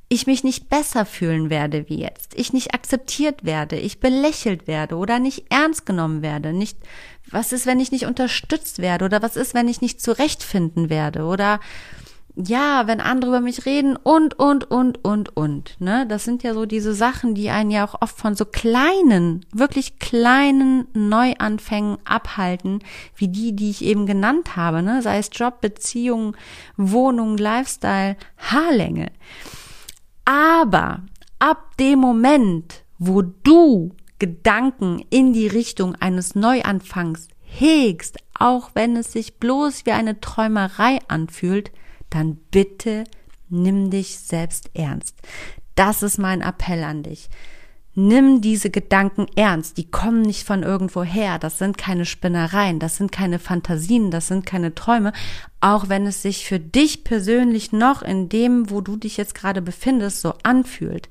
[0.09, 2.35] Ich mich nicht besser fühlen werde wie jetzt.
[2.35, 3.77] Ich nicht akzeptiert werde.
[3.77, 6.53] Ich belächelt werde oder nicht ernst genommen werde.
[6.53, 6.77] Nicht,
[7.31, 9.07] was ist, wenn ich nicht unterstützt werde?
[9.07, 11.25] Oder was ist, wenn ich nicht zurechtfinden werde?
[11.25, 11.61] Oder,
[12.35, 15.77] ja, wenn andere über mich reden und, und, und, und, und.
[15.81, 16.07] Ne?
[16.09, 19.99] Das sind ja so diese Sachen, die einen ja auch oft von so kleinen, wirklich
[19.99, 22.79] kleinen Neuanfängen abhalten,
[23.17, 25.03] wie die, die ich eben genannt habe, ne?
[25.03, 26.35] sei es Job, Beziehung,
[26.77, 29.13] Wohnung, Lifestyle, Haarlänge.
[30.25, 31.03] Aber
[31.39, 39.13] ab dem Moment, wo du Gedanken in die Richtung eines Neuanfangs hegst, auch wenn es
[39.13, 41.73] sich bloß wie eine Träumerei anfühlt,
[42.15, 43.05] dann bitte
[43.49, 45.17] nimm dich selbst ernst.
[45.75, 47.29] Das ist mein Appell an dich.
[47.95, 49.77] Nimm diese Gedanken ernst.
[49.77, 51.39] Die kommen nicht von irgendwo her.
[51.39, 52.79] Das sind keine Spinnereien.
[52.79, 54.11] Das sind keine Fantasien.
[54.11, 55.13] Das sind keine Träume.
[55.61, 59.61] Auch wenn es sich für dich persönlich noch in dem, wo du dich jetzt gerade
[59.61, 61.11] befindest, so anfühlt.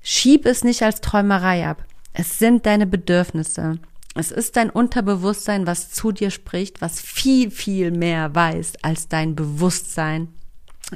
[0.00, 1.84] Schieb es nicht als Träumerei ab.
[2.14, 3.78] Es sind deine Bedürfnisse.
[4.18, 9.36] Es ist dein Unterbewusstsein, was zu dir spricht, was viel, viel mehr weiß als dein
[9.36, 10.28] Bewusstsein,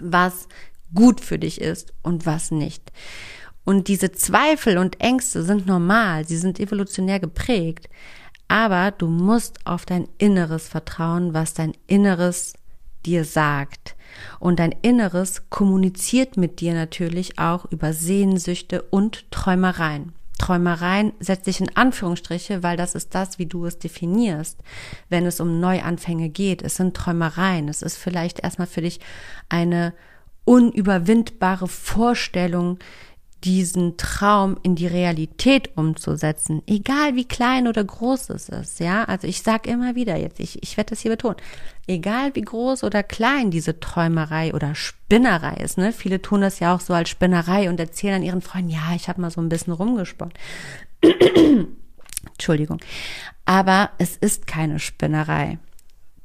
[0.00, 0.48] was
[0.94, 2.90] gut für dich ist und was nicht.
[3.64, 7.90] Und diese Zweifel und Ängste sind normal, sie sind evolutionär geprägt,
[8.48, 12.54] aber du musst auf dein Inneres vertrauen, was dein Inneres
[13.04, 13.96] dir sagt.
[14.38, 20.14] Und dein Inneres kommuniziert mit dir natürlich auch über Sehnsüchte und Träumereien.
[20.40, 24.58] Träumereien setze ich in Anführungsstriche, weil das ist das, wie du es definierst,
[25.10, 26.62] wenn es um Neuanfänge geht.
[26.62, 27.68] Es sind Träumereien.
[27.68, 29.00] Es ist vielleicht erstmal für dich
[29.50, 29.92] eine
[30.46, 32.78] unüberwindbare Vorstellung,
[33.44, 39.04] diesen Traum in die Realität umzusetzen, egal wie klein oder groß es ist, ja.
[39.04, 41.36] Also ich sag immer wieder jetzt, ich, ich werde das hier betonen,
[41.86, 45.92] egal wie groß oder klein diese Träumerei oder Spinnerei ist, ne?
[45.92, 49.08] Viele tun das ja auch so als Spinnerei und erzählen an ihren Freunden, ja, ich
[49.08, 50.34] habe mal so ein bisschen rumgesponnen.
[52.32, 52.80] Entschuldigung.
[53.46, 55.58] Aber es ist keine Spinnerei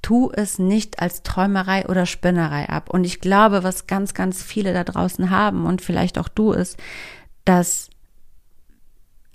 [0.06, 2.92] tu es nicht als Träumerei oder Spinnerei ab.
[2.92, 6.78] Und ich glaube, was ganz, ganz viele da draußen haben und vielleicht auch du ist,
[7.44, 7.90] dass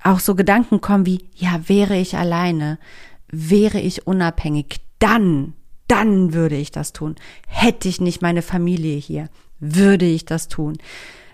[0.00, 2.78] auch so Gedanken kommen wie, ja, wäre ich alleine,
[3.26, 5.54] wäre ich unabhängig, dann,
[5.88, 7.16] dann würde ich das tun.
[7.48, 9.28] Hätte ich nicht meine Familie hier,
[9.58, 10.78] würde ich das tun.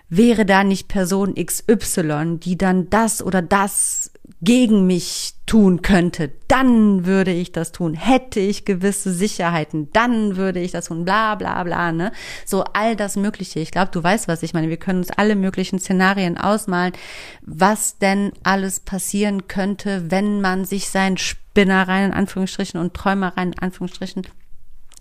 [0.09, 4.09] Wäre da nicht Person XY, die dann das oder das
[4.41, 7.93] gegen mich tun könnte, dann würde ich das tun.
[7.93, 11.05] Hätte ich gewisse Sicherheiten, dann würde ich das tun.
[11.05, 12.11] Bla bla bla, ne?
[12.45, 13.59] So all das Mögliche.
[13.59, 14.69] Ich glaube, du weißt, was ich meine.
[14.69, 16.93] Wir können uns alle möglichen Szenarien ausmalen,
[17.41, 23.59] was denn alles passieren könnte, wenn man sich sein Spinnereien in Anführungsstrichen und Träumereien in
[23.59, 24.27] Anführungsstrichen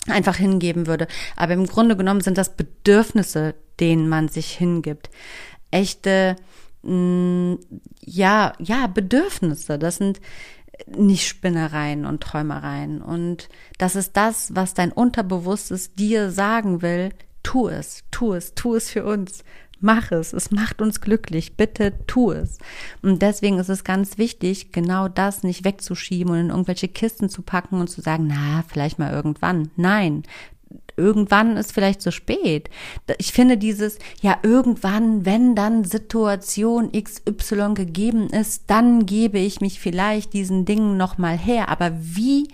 [0.08, 1.08] einfach hingeben würde.
[1.36, 5.10] Aber im Grunde genommen sind das Bedürfnisse, denen man sich hingibt.
[5.70, 6.36] Echte
[6.86, 7.58] mh,
[8.04, 9.78] ja, ja, Bedürfnisse.
[9.78, 10.20] Das sind
[10.86, 13.02] nicht Spinnereien und Träumereien.
[13.02, 17.10] Und das ist das, was dein Unterbewusstes dir sagen will.
[17.42, 19.44] Tu es, tu es, tu es für uns.
[19.78, 21.56] Mach es, es macht uns glücklich.
[21.56, 22.58] Bitte tu es.
[23.02, 27.42] Und deswegen ist es ganz wichtig, genau das nicht wegzuschieben und in irgendwelche Kisten zu
[27.42, 29.70] packen und zu sagen, na, vielleicht mal irgendwann.
[29.76, 30.22] Nein,
[30.96, 32.70] irgendwann ist vielleicht zu spät.
[33.18, 39.80] Ich finde dieses, ja, irgendwann, wenn dann Situation XY gegeben ist, dann gebe ich mich
[39.80, 41.68] vielleicht diesen Dingen nochmal her.
[41.68, 42.48] Aber wie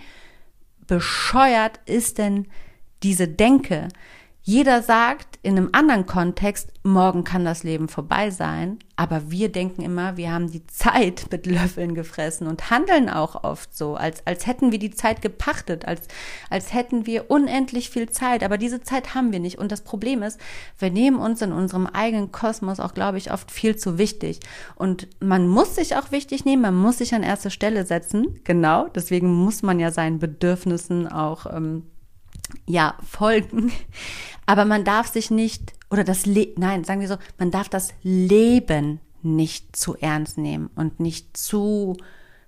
[0.87, 2.47] bescheuert ist denn
[3.01, 3.89] diese Denke?
[4.45, 9.81] Jeder sagt in einem anderen Kontext, morgen kann das Leben vorbei sein, aber wir denken
[9.81, 14.45] immer, wir haben die Zeit mit Löffeln gefressen und handeln auch oft so, als, als
[14.45, 16.09] hätten wir die Zeit gepachtet, als,
[16.49, 19.59] als hätten wir unendlich viel Zeit, aber diese Zeit haben wir nicht.
[19.59, 20.41] Und das Problem ist,
[20.77, 24.41] wir nehmen uns in unserem eigenen Kosmos auch, glaube ich, oft viel zu wichtig.
[24.75, 28.89] Und man muss sich auch wichtig nehmen, man muss sich an erste Stelle setzen, genau,
[28.89, 31.83] deswegen muss man ja seinen Bedürfnissen auch ähm,
[32.65, 33.71] ja folgen.
[34.45, 37.93] Aber man darf sich nicht, oder das, Le nein, sagen wir so, man darf das
[38.01, 41.95] Leben nicht zu ernst nehmen und nicht zu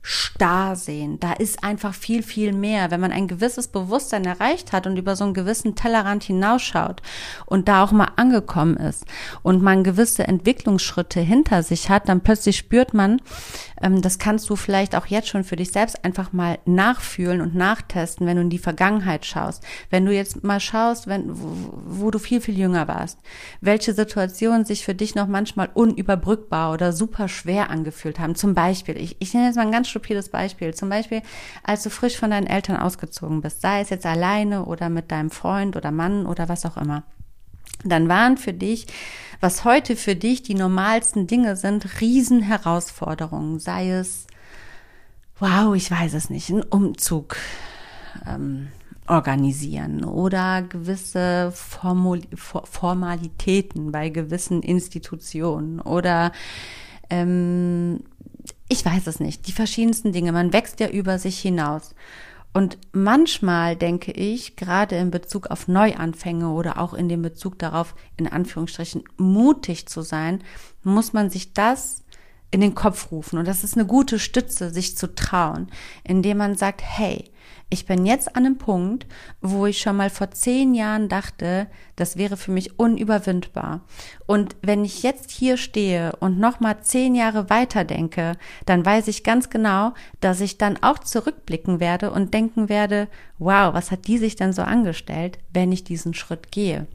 [0.08, 1.20] starr sehen.
[1.20, 2.92] Da ist einfach viel, viel mehr.
[2.92, 7.02] Wenn man ein gewisses Bewusstsein erreicht hat und über so einen gewissen Tellerrand hinausschaut
[7.48, 9.06] und da auch mal angekommen ist
[9.42, 13.20] und man gewisse Entwicklungsschritte hinter sich hat, dann plötzlich spürt man,
[13.82, 17.56] ähm, das kannst du vielleicht auch jetzt schon für dich selbst einfach mal nachfühlen und
[17.56, 19.64] nachtesten, wenn du in die Vergangenheit schaust.
[19.90, 23.18] Wenn du jetzt mal schaust, wenn, wo, du viel, viel jünger warst,
[23.60, 28.36] welche Situationen sich für dich noch manchmal unüberbrückbar oder super schwer angefühlt haben.
[28.36, 30.74] Zum Beispiel, ich, ich nenne jetzt mal ein ganz stupides Beispiel.
[30.74, 31.22] Zum Beispiel,
[31.64, 35.32] als du frisch von deinen Eltern ausgezogen bist, sei es jetzt alleine oder mit deinem
[35.32, 37.04] Freund oder Mann oder was auch immer.
[37.84, 38.88] Dann waren für dich,
[39.40, 43.60] was heute für dich die normalsten Dinge sind, Riesenherausforderungen.
[43.60, 44.28] Sei es,
[45.40, 47.38] wow, ich weiß es nicht, ein Umzug.
[48.28, 48.68] Ähm,
[49.08, 56.32] organisieren oder gewisse Formul Formalitäten bei gewissen Institutionen oder
[57.12, 58.00] ähm,
[58.68, 60.32] ich weiß es nicht, die verschiedensten Dinge.
[60.32, 61.96] Man wächst ja über sich hinaus.
[62.54, 67.96] Und manchmal denke ich, gerade in Bezug auf Neuanfänge oder auch in dem Bezug darauf,
[68.16, 70.42] in Anführungsstrichen, mutig zu sein,
[70.82, 72.06] muss man sich das
[72.52, 73.38] in den Kopf rufen.
[73.38, 75.68] Und das ist eine gute Stütze, sich zu trauen,
[76.06, 77.30] indem man sagt, hey,
[77.70, 79.08] ich bin jetzt an einem Punkt,
[79.42, 83.82] wo ich schon mal vor zehn Jahren dachte, das wäre für mich unüberwindbar.
[84.28, 88.34] Und wenn ich jetzt hier stehe und noch mal zehn Jahre weiter denke,
[88.66, 93.08] dann weiß ich ganz genau, dass ich dann auch zurückblicken werde und denken werde,
[93.40, 96.88] wow, was hat die sich denn so angestellt, wenn ich diesen Schritt gehe?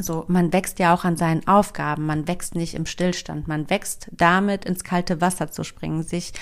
[0.00, 4.08] So, man wächst ja auch an seinen Aufgaben, man wächst nicht im Stillstand, man wächst
[4.12, 6.32] damit ins kalte Wasser zu springen, sich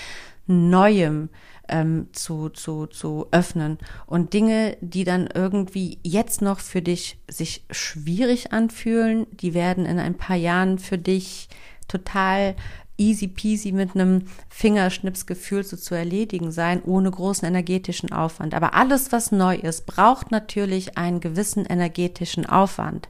[0.46, 1.28] Neuem
[1.68, 3.78] ähm, zu, zu, zu öffnen.
[4.06, 9.98] Und Dinge, die dann irgendwie jetzt noch für dich sich schwierig anfühlen, die werden in
[9.98, 11.48] ein paar Jahren für dich
[11.88, 12.56] total
[13.02, 18.54] easy peasy mit einem Fingerschnipsgefühl so zu erledigen sein, ohne großen energetischen Aufwand.
[18.54, 23.08] Aber alles, was neu ist, braucht natürlich einen gewissen energetischen Aufwand.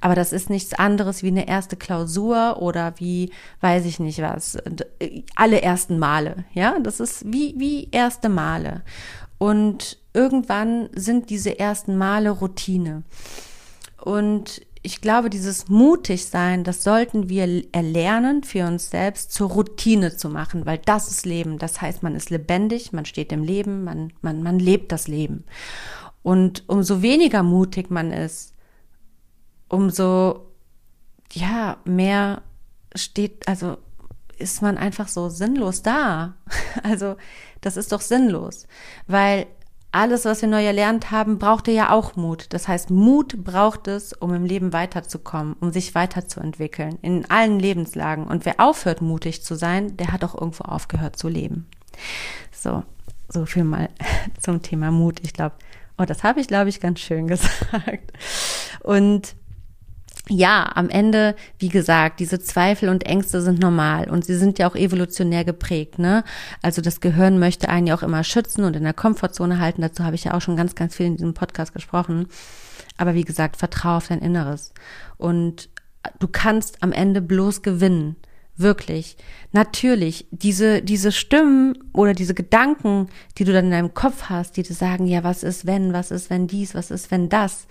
[0.00, 4.58] Aber das ist nichts anderes wie eine erste Klausur oder wie, weiß ich nicht was,
[5.34, 6.44] alle ersten Male.
[6.52, 8.82] Ja, das ist wie, wie erste Male.
[9.38, 13.04] Und irgendwann sind diese ersten Male Routine.
[14.02, 20.16] Und ich glaube, dieses mutig sein, das sollten wir erlernen, für uns selbst zur Routine
[20.16, 21.58] zu machen, weil das ist Leben.
[21.58, 25.44] Das heißt, man ist lebendig, man steht im Leben, man, man, man lebt das Leben.
[26.22, 28.54] Und umso weniger mutig man ist,
[29.68, 30.46] umso,
[31.32, 32.42] ja, mehr
[32.94, 33.76] steht, also
[34.38, 36.34] ist man einfach so sinnlos da.
[36.82, 37.16] Also,
[37.60, 38.66] das ist doch sinnlos,
[39.06, 39.46] weil
[39.92, 42.46] alles, was wir neu erlernt haben, brauchte ja auch Mut.
[42.50, 48.26] Das heißt, Mut braucht es, um im Leben weiterzukommen, um sich weiterzuentwickeln, in allen Lebenslagen.
[48.26, 51.66] Und wer aufhört, mutig zu sein, der hat auch irgendwo aufgehört zu leben.
[52.52, 52.84] So,
[53.28, 53.88] so viel mal
[54.40, 55.20] zum Thema Mut.
[55.22, 55.56] Ich glaube,
[55.98, 58.12] oh, das habe ich, glaube ich, ganz schön gesagt.
[58.82, 59.34] Und
[60.30, 64.70] ja, am Ende, wie gesagt, diese Zweifel und Ängste sind normal und sie sind ja
[64.70, 66.24] auch evolutionär geprägt, ne?
[66.62, 69.82] Also das Gehirn möchte einen ja auch immer schützen und in der Komfortzone halten.
[69.82, 72.28] Dazu habe ich ja auch schon ganz, ganz viel in diesem Podcast gesprochen.
[72.96, 74.72] Aber wie gesagt, vertraue auf dein Inneres.
[75.16, 75.68] Und
[76.18, 78.16] du kannst am Ende bloß gewinnen.
[78.56, 79.16] Wirklich.
[79.52, 84.62] Natürlich, diese, diese Stimmen oder diese Gedanken, die du dann in deinem Kopf hast, die
[84.62, 87.66] dir sagen, ja, was ist wenn, was ist wenn dies, was ist wenn das,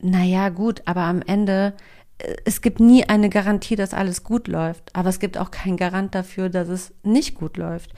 [0.00, 1.74] naja, gut, aber am Ende,
[2.18, 5.76] äh, es gibt nie eine Garantie, dass alles gut läuft, aber es gibt auch keinen
[5.76, 7.92] Garant dafür, dass es nicht gut läuft.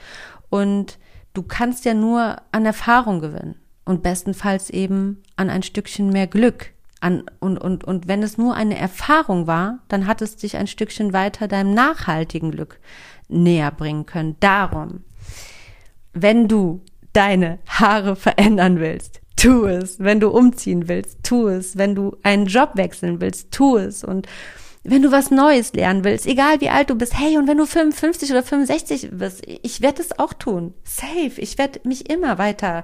[0.49, 0.99] Und
[1.33, 3.55] du kannst ja nur an Erfahrung gewinnen
[3.85, 6.71] und bestenfalls eben an ein Stückchen mehr Glück.
[6.99, 10.65] An, und, und, und wenn es nur eine Erfahrung war, dann hat es dich ein
[10.65, 12.79] Stückchen weiter deinem nachhaltigen Glück
[13.27, 14.35] näher bringen können.
[14.39, 15.03] Darum,
[16.13, 16.81] wenn du
[17.13, 19.99] deine Haare verändern willst, tu es.
[19.99, 21.77] Wenn du umziehen willst, tu es.
[21.77, 24.03] Wenn du einen Job wechseln willst, tu es.
[24.03, 24.27] Und
[24.83, 27.65] wenn du was Neues lernen willst, egal wie alt du bist, hey, und wenn du
[27.65, 30.73] 55 oder 65 bist, ich werde es auch tun.
[30.83, 31.33] Safe.
[31.37, 32.83] Ich werde mich immer weiter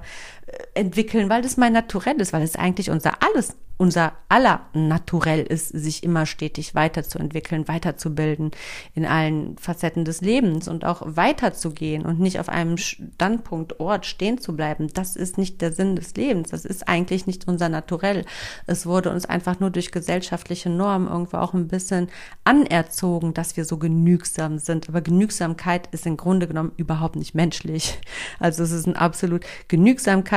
[0.74, 5.68] entwickeln, weil das mein Naturell ist, weil es eigentlich unser alles unser aller Naturell ist,
[5.68, 8.52] sich immer stetig weiterzuentwickeln, weiterzubilden
[8.94, 14.38] in allen Facetten des Lebens und auch weiterzugehen und nicht auf einem Standpunkt, Ort stehen
[14.38, 14.88] zu bleiben.
[14.94, 16.50] Das ist nicht der Sinn des Lebens.
[16.50, 18.24] Das ist eigentlich nicht unser Naturell.
[18.66, 22.08] Es wurde uns einfach nur durch gesellschaftliche Normen irgendwo auch ein bisschen
[22.44, 24.88] anerzogen, dass wir so genügsam sind.
[24.88, 27.98] Aber Genügsamkeit ist im Grunde genommen überhaupt nicht menschlich.
[28.38, 30.33] Also es ist ein absolut Genügsamkeit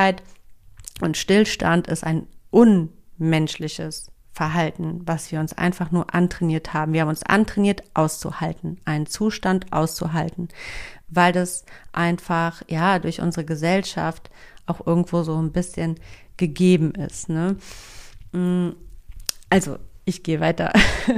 [1.02, 6.93] und Stillstand ist ein un menschliches Verhalten, was wir uns einfach nur antrainiert haben.
[6.93, 10.50] Wir haben uns antrainiert, auszuhalten, einen Zustand auszuhalten,
[11.08, 14.30] weil das einfach, ja, durch unsere Gesellschaft
[14.68, 15.95] auch irgendwo so ein bisschen
[16.38, 17.30] gegeben ist.
[17.30, 17.56] Ne?
[18.32, 18.70] Mm,
[19.50, 19.78] also
[20.08, 20.72] ich gehe weiter.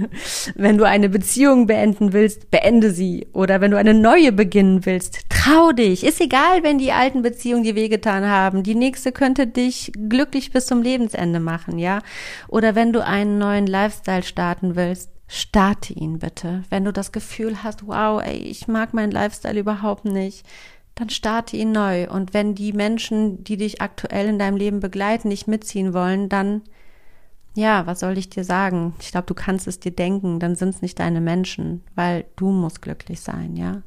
[0.56, 3.28] wenn du eine Beziehung beenden willst, beende sie.
[3.34, 6.04] Oder wenn du eine neue beginnen willst, trau dich.
[6.04, 8.64] Ist egal, wenn die alten Beziehungen dir wehgetan haben.
[8.64, 12.00] Die nächste könnte dich glücklich bis zum Lebensende machen, ja?
[12.48, 16.64] Oder wenn du einen neuen Lifestyle starten willst, starte ihn bitte.
[16.70, 20.46] Wenn du das Gefühl hast, wow, ey, ich mag meinen Lifestyle überhaupt nicht,
[20.96, 22.10] dann starte ihn neu.
[22.10, 26.64] Und wenn die Menschen, die dich aktuell in deinem Leben begleiten, nicht mitziehen wollen, dann
[27.60, 28.94] ja, was soll ich dir sagen?
[29.00, 32.50] Ich glaube, du kannst es dir denken, dann sind es nicht deine Menschen, weil du
[32.52, 33.82] musst glücklich sein, ja.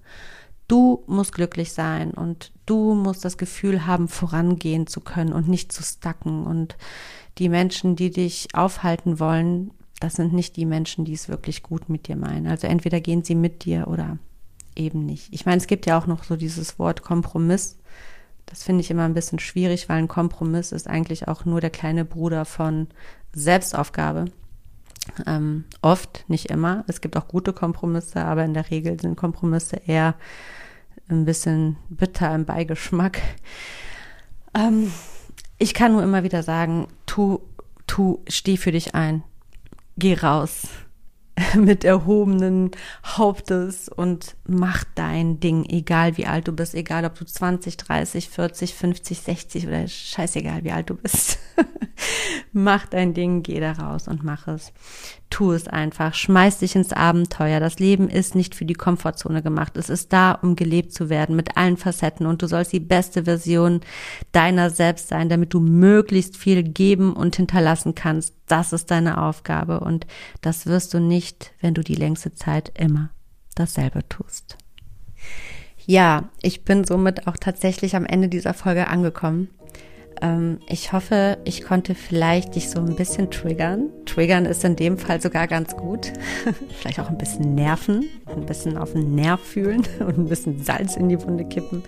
[0.68, 5.72] Du musst glücklich sein und du musst das Gefühl haben, vorangehen zu können und nicht
[5.72, 6.44] zu stacken.
[6.46, 6.76] Und
[7.38, 11.88] die Menschen, die dich aufhalten wollen, das sind nicht die Menschen, die es wirklich gut
[11.88, 12.46] mit dir meinen.
[12.46, 14.18] Also entweder gehen sie mit dir oder
[14.76, 15.28] eben nicht.
[15.32, 17.78] Ich meine, es gibt ja auch noch so dieses Wort Kompromiss.
[18.46, 21.70] Das finde ich immer ein bisschen schwierig, weil ein Kompromiss ist eigentlich auch nur der
[21.70, 22.88] kleine Bruder von
[23.32, 24.26] Selbstaufgabe.
[25.26, 26.84] Ähm, oft, nicht immer.
[26.86, 30.14] Es gibt auch gute Kompromisse, aber in der Regel sind Kompromisse eher
[31.08, 33.20] ein bisschen bitter im Beigeschmack.
[34.54, 34.92] Ähm,
[35.58, 37.40] ich kann nur immer wieder sagen, tu,
[37.86, 39.22] tu, steh für dich ein.
[39.96, 40.68] Geh raus.
[41.56, 42.70] mit erhobenen
[43.04, 48.28] Hauptes und mach dein Ding, egal wie alt du bist, egal ob du 20, 30,
[48.28, 51.38] 40, 50, 60 oder scheißegal wie alt du bist.
[52.52, 54.72] mach dein Ding, geh da raus und mach es.
[55.32, 57.58] Tu es einfach, schmeiß dich ins Abenteuer.
[57.58, 59.78] Das Leben ist nicht für die Komfortzone gemacht.
[59.78, 63.24] Es ist da, um gelebt zu werden mit allen Facetten und du sollst die beste
[63.24, 63.80] Version
[64.32, 68.34] deiner selbst sein, damit du möglichst viel geben und hinterlassen kannst.
[68.46, 70.06] Das ist deine Aufgabe und
[70.42, 73.08] das wirst du nicht, wenn du die längste Zeit immer
[73.54, 74.58] dasselbe tust.
[75.86, 79.48] Ja, ich bin somit auch tatsächlich am Ende dieser Folge angekommen.
[80.20, 83.90] Ähm, ich hoffe, ich konnte vielleicht dich so ein bisschen triggern.
[84.06, 86.12] Triggern ist in dem Fall sogar ganz gut.
[86.80, 90.96] vielleicht auch ein bisschen nerven, ein bisschen auf den Nerv fühlen und ein bisschen Salz
[90.96, 91.82] in die Wunde kippen.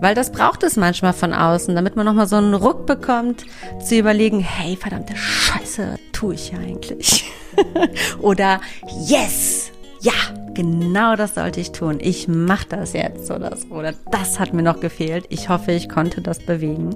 [0.00, 3.44] Weil das braucht es manchmal von außen, damit man nochmal so einen Ruck bekommt,
[3.84, 7.24] zu überlegen, hey, verdammte Scheiße, tue ich ja eigentlich.
[8.20, 8.60] Oder
[9.06, 9.71] yes,
[10.02, 10.12] ja,
[10.54, 11.98] genau das sollte ich tun.
[12.00, 13.68] Ich mache das jetzt oder so.
[13.68, 15.26] Oder das hat mir noch gefehlt.
[15.28, 16.94] Ich hoffe, ich konnte das bewegen.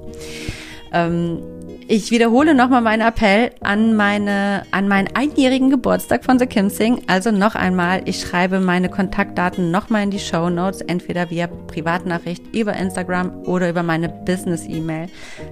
[0.92, 1.38] Ähm,
[1.88, 7.02] ich wiederhole nochmal meinen Appell an meine, an meinen einjährigen Geburtstag von The Kim Sing.
[7.07, 12.42] Also noch einmal, ich schreibe meine Kontaktdaten nochmal in die Show Notes, entweder via Privatnachricht
[12.52, 15.09] über Instagram oder über meine Business-E-Mail.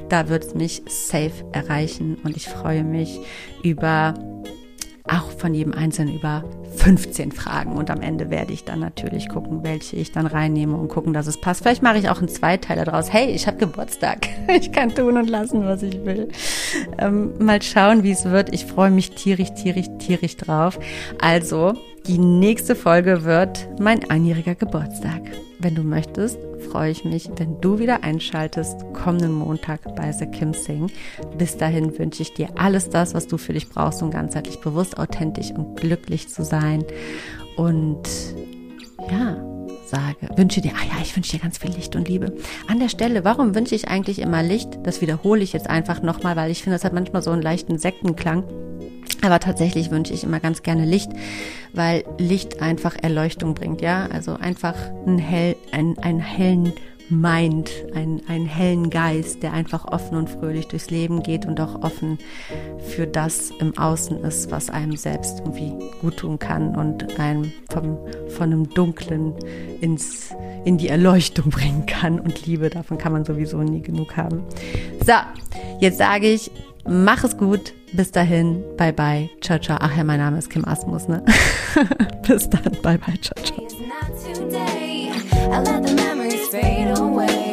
[0.09, 3.21] Da wird es mich safe erreichen und ich freue mich
[3.63, 4.15] über
[5.07, 6.43] auch von jedem Einzelnen über
[6.77, 7.73] 15 Fragen.
[7.77, 11.27] Und am Ende werde ich dann natürlich gucken, welche ich dann reinnehme und gucken, dass
[11.27, 11.63] es passt.
[11.63, 13.13] Vielleicht mache ich auch einen Zweiteiler draus.
[13.13, 14.29] Hey, ich habe Geburtstag.
[14.55, 16.29] Ich kann tun und lassen, was ich will.
[16.99, 18.55] Ähm, mal schauen, wie es wird.
[18.55, 20.79] Ich freue mich tierisch, tierisch, tierisch drauf.
[21.21, 21.75] Also,
[22.07, 25.23] die nächste Folge wird mein einjähriger Geburtstag.
[25.59, 26.39] Wenn du möchtest,
[26.71, 30.91] freue ich mich, wenn du wieder einschaltest, kommenden Montag bei The Kim Sing.
[31.39, 34.99] Bis dahin wünsche ich dir alles das, was du für dich brauchst, um ganzheitlich bewusst,
[34.99, 36.64] authentisch und glücklich zu sein.
[37.57, 38.03] Und
[39.11, 39.37] ja,
[39.87, 42.35] sage, wünsche dir, ah ja, ich wünsche dir ganz viel Licht und Liebe.
[42.69, 44.79] An der Stelle, warum wünsche ich eigentlich immer Licht?
[44.83, 47.79] Das wiederhole ich jetzt einfach nochmal, weil ich finde, das hat manchmal so einen leichten
[47.79, 48.45] Sektenklang.
[49.23, 51.11] Aber tatsächlich wünsche ich immer ganz gerne Licht,
[51.73, 54.07] weil Licht einfach Erleuchtung bringt, ja.
[54.13, 54.75] Also einfach
[55.07, 56.73] einen, hell, einen, einen hellen
[57.11, 61.83] Mind, einen, einen hellen Geist, der einfach offen und fröhlich durchs Leben geht und auch
[61.83, 62.19] offen
[62.79, 67.99] für das im Außen ist, was einem selbst irgendwie gut tun kann und einem vom,
[68.29, 69.35] von einem Dunklen
[69.81, 70.35] ins,
[70.65, 72.19] in die Erleuchtung bringen kann.
[72.21, 74.43] Und Liebe, davon kann man sowieso nie genug haben.
[75.05, 75.15] So,
[75.81, 76.51] jetzt sage ich,
[76.87, 77.73] Mach es gut.
[77.93, 78.63] Bis dahin.
[78.77, 79.31] Bye bye.
[79.41, 79.79] Ciao, ciao.
[79.81, 81.25] Ach ja, mein Name ist Kim Asmus, ne?
[82.27, 82.77] Bis dann.
[82.83, 83.19] Bye bye.
[83.21, 83.65] Ciao, ciao.
[85.53, 87.44] I let the memories fade away.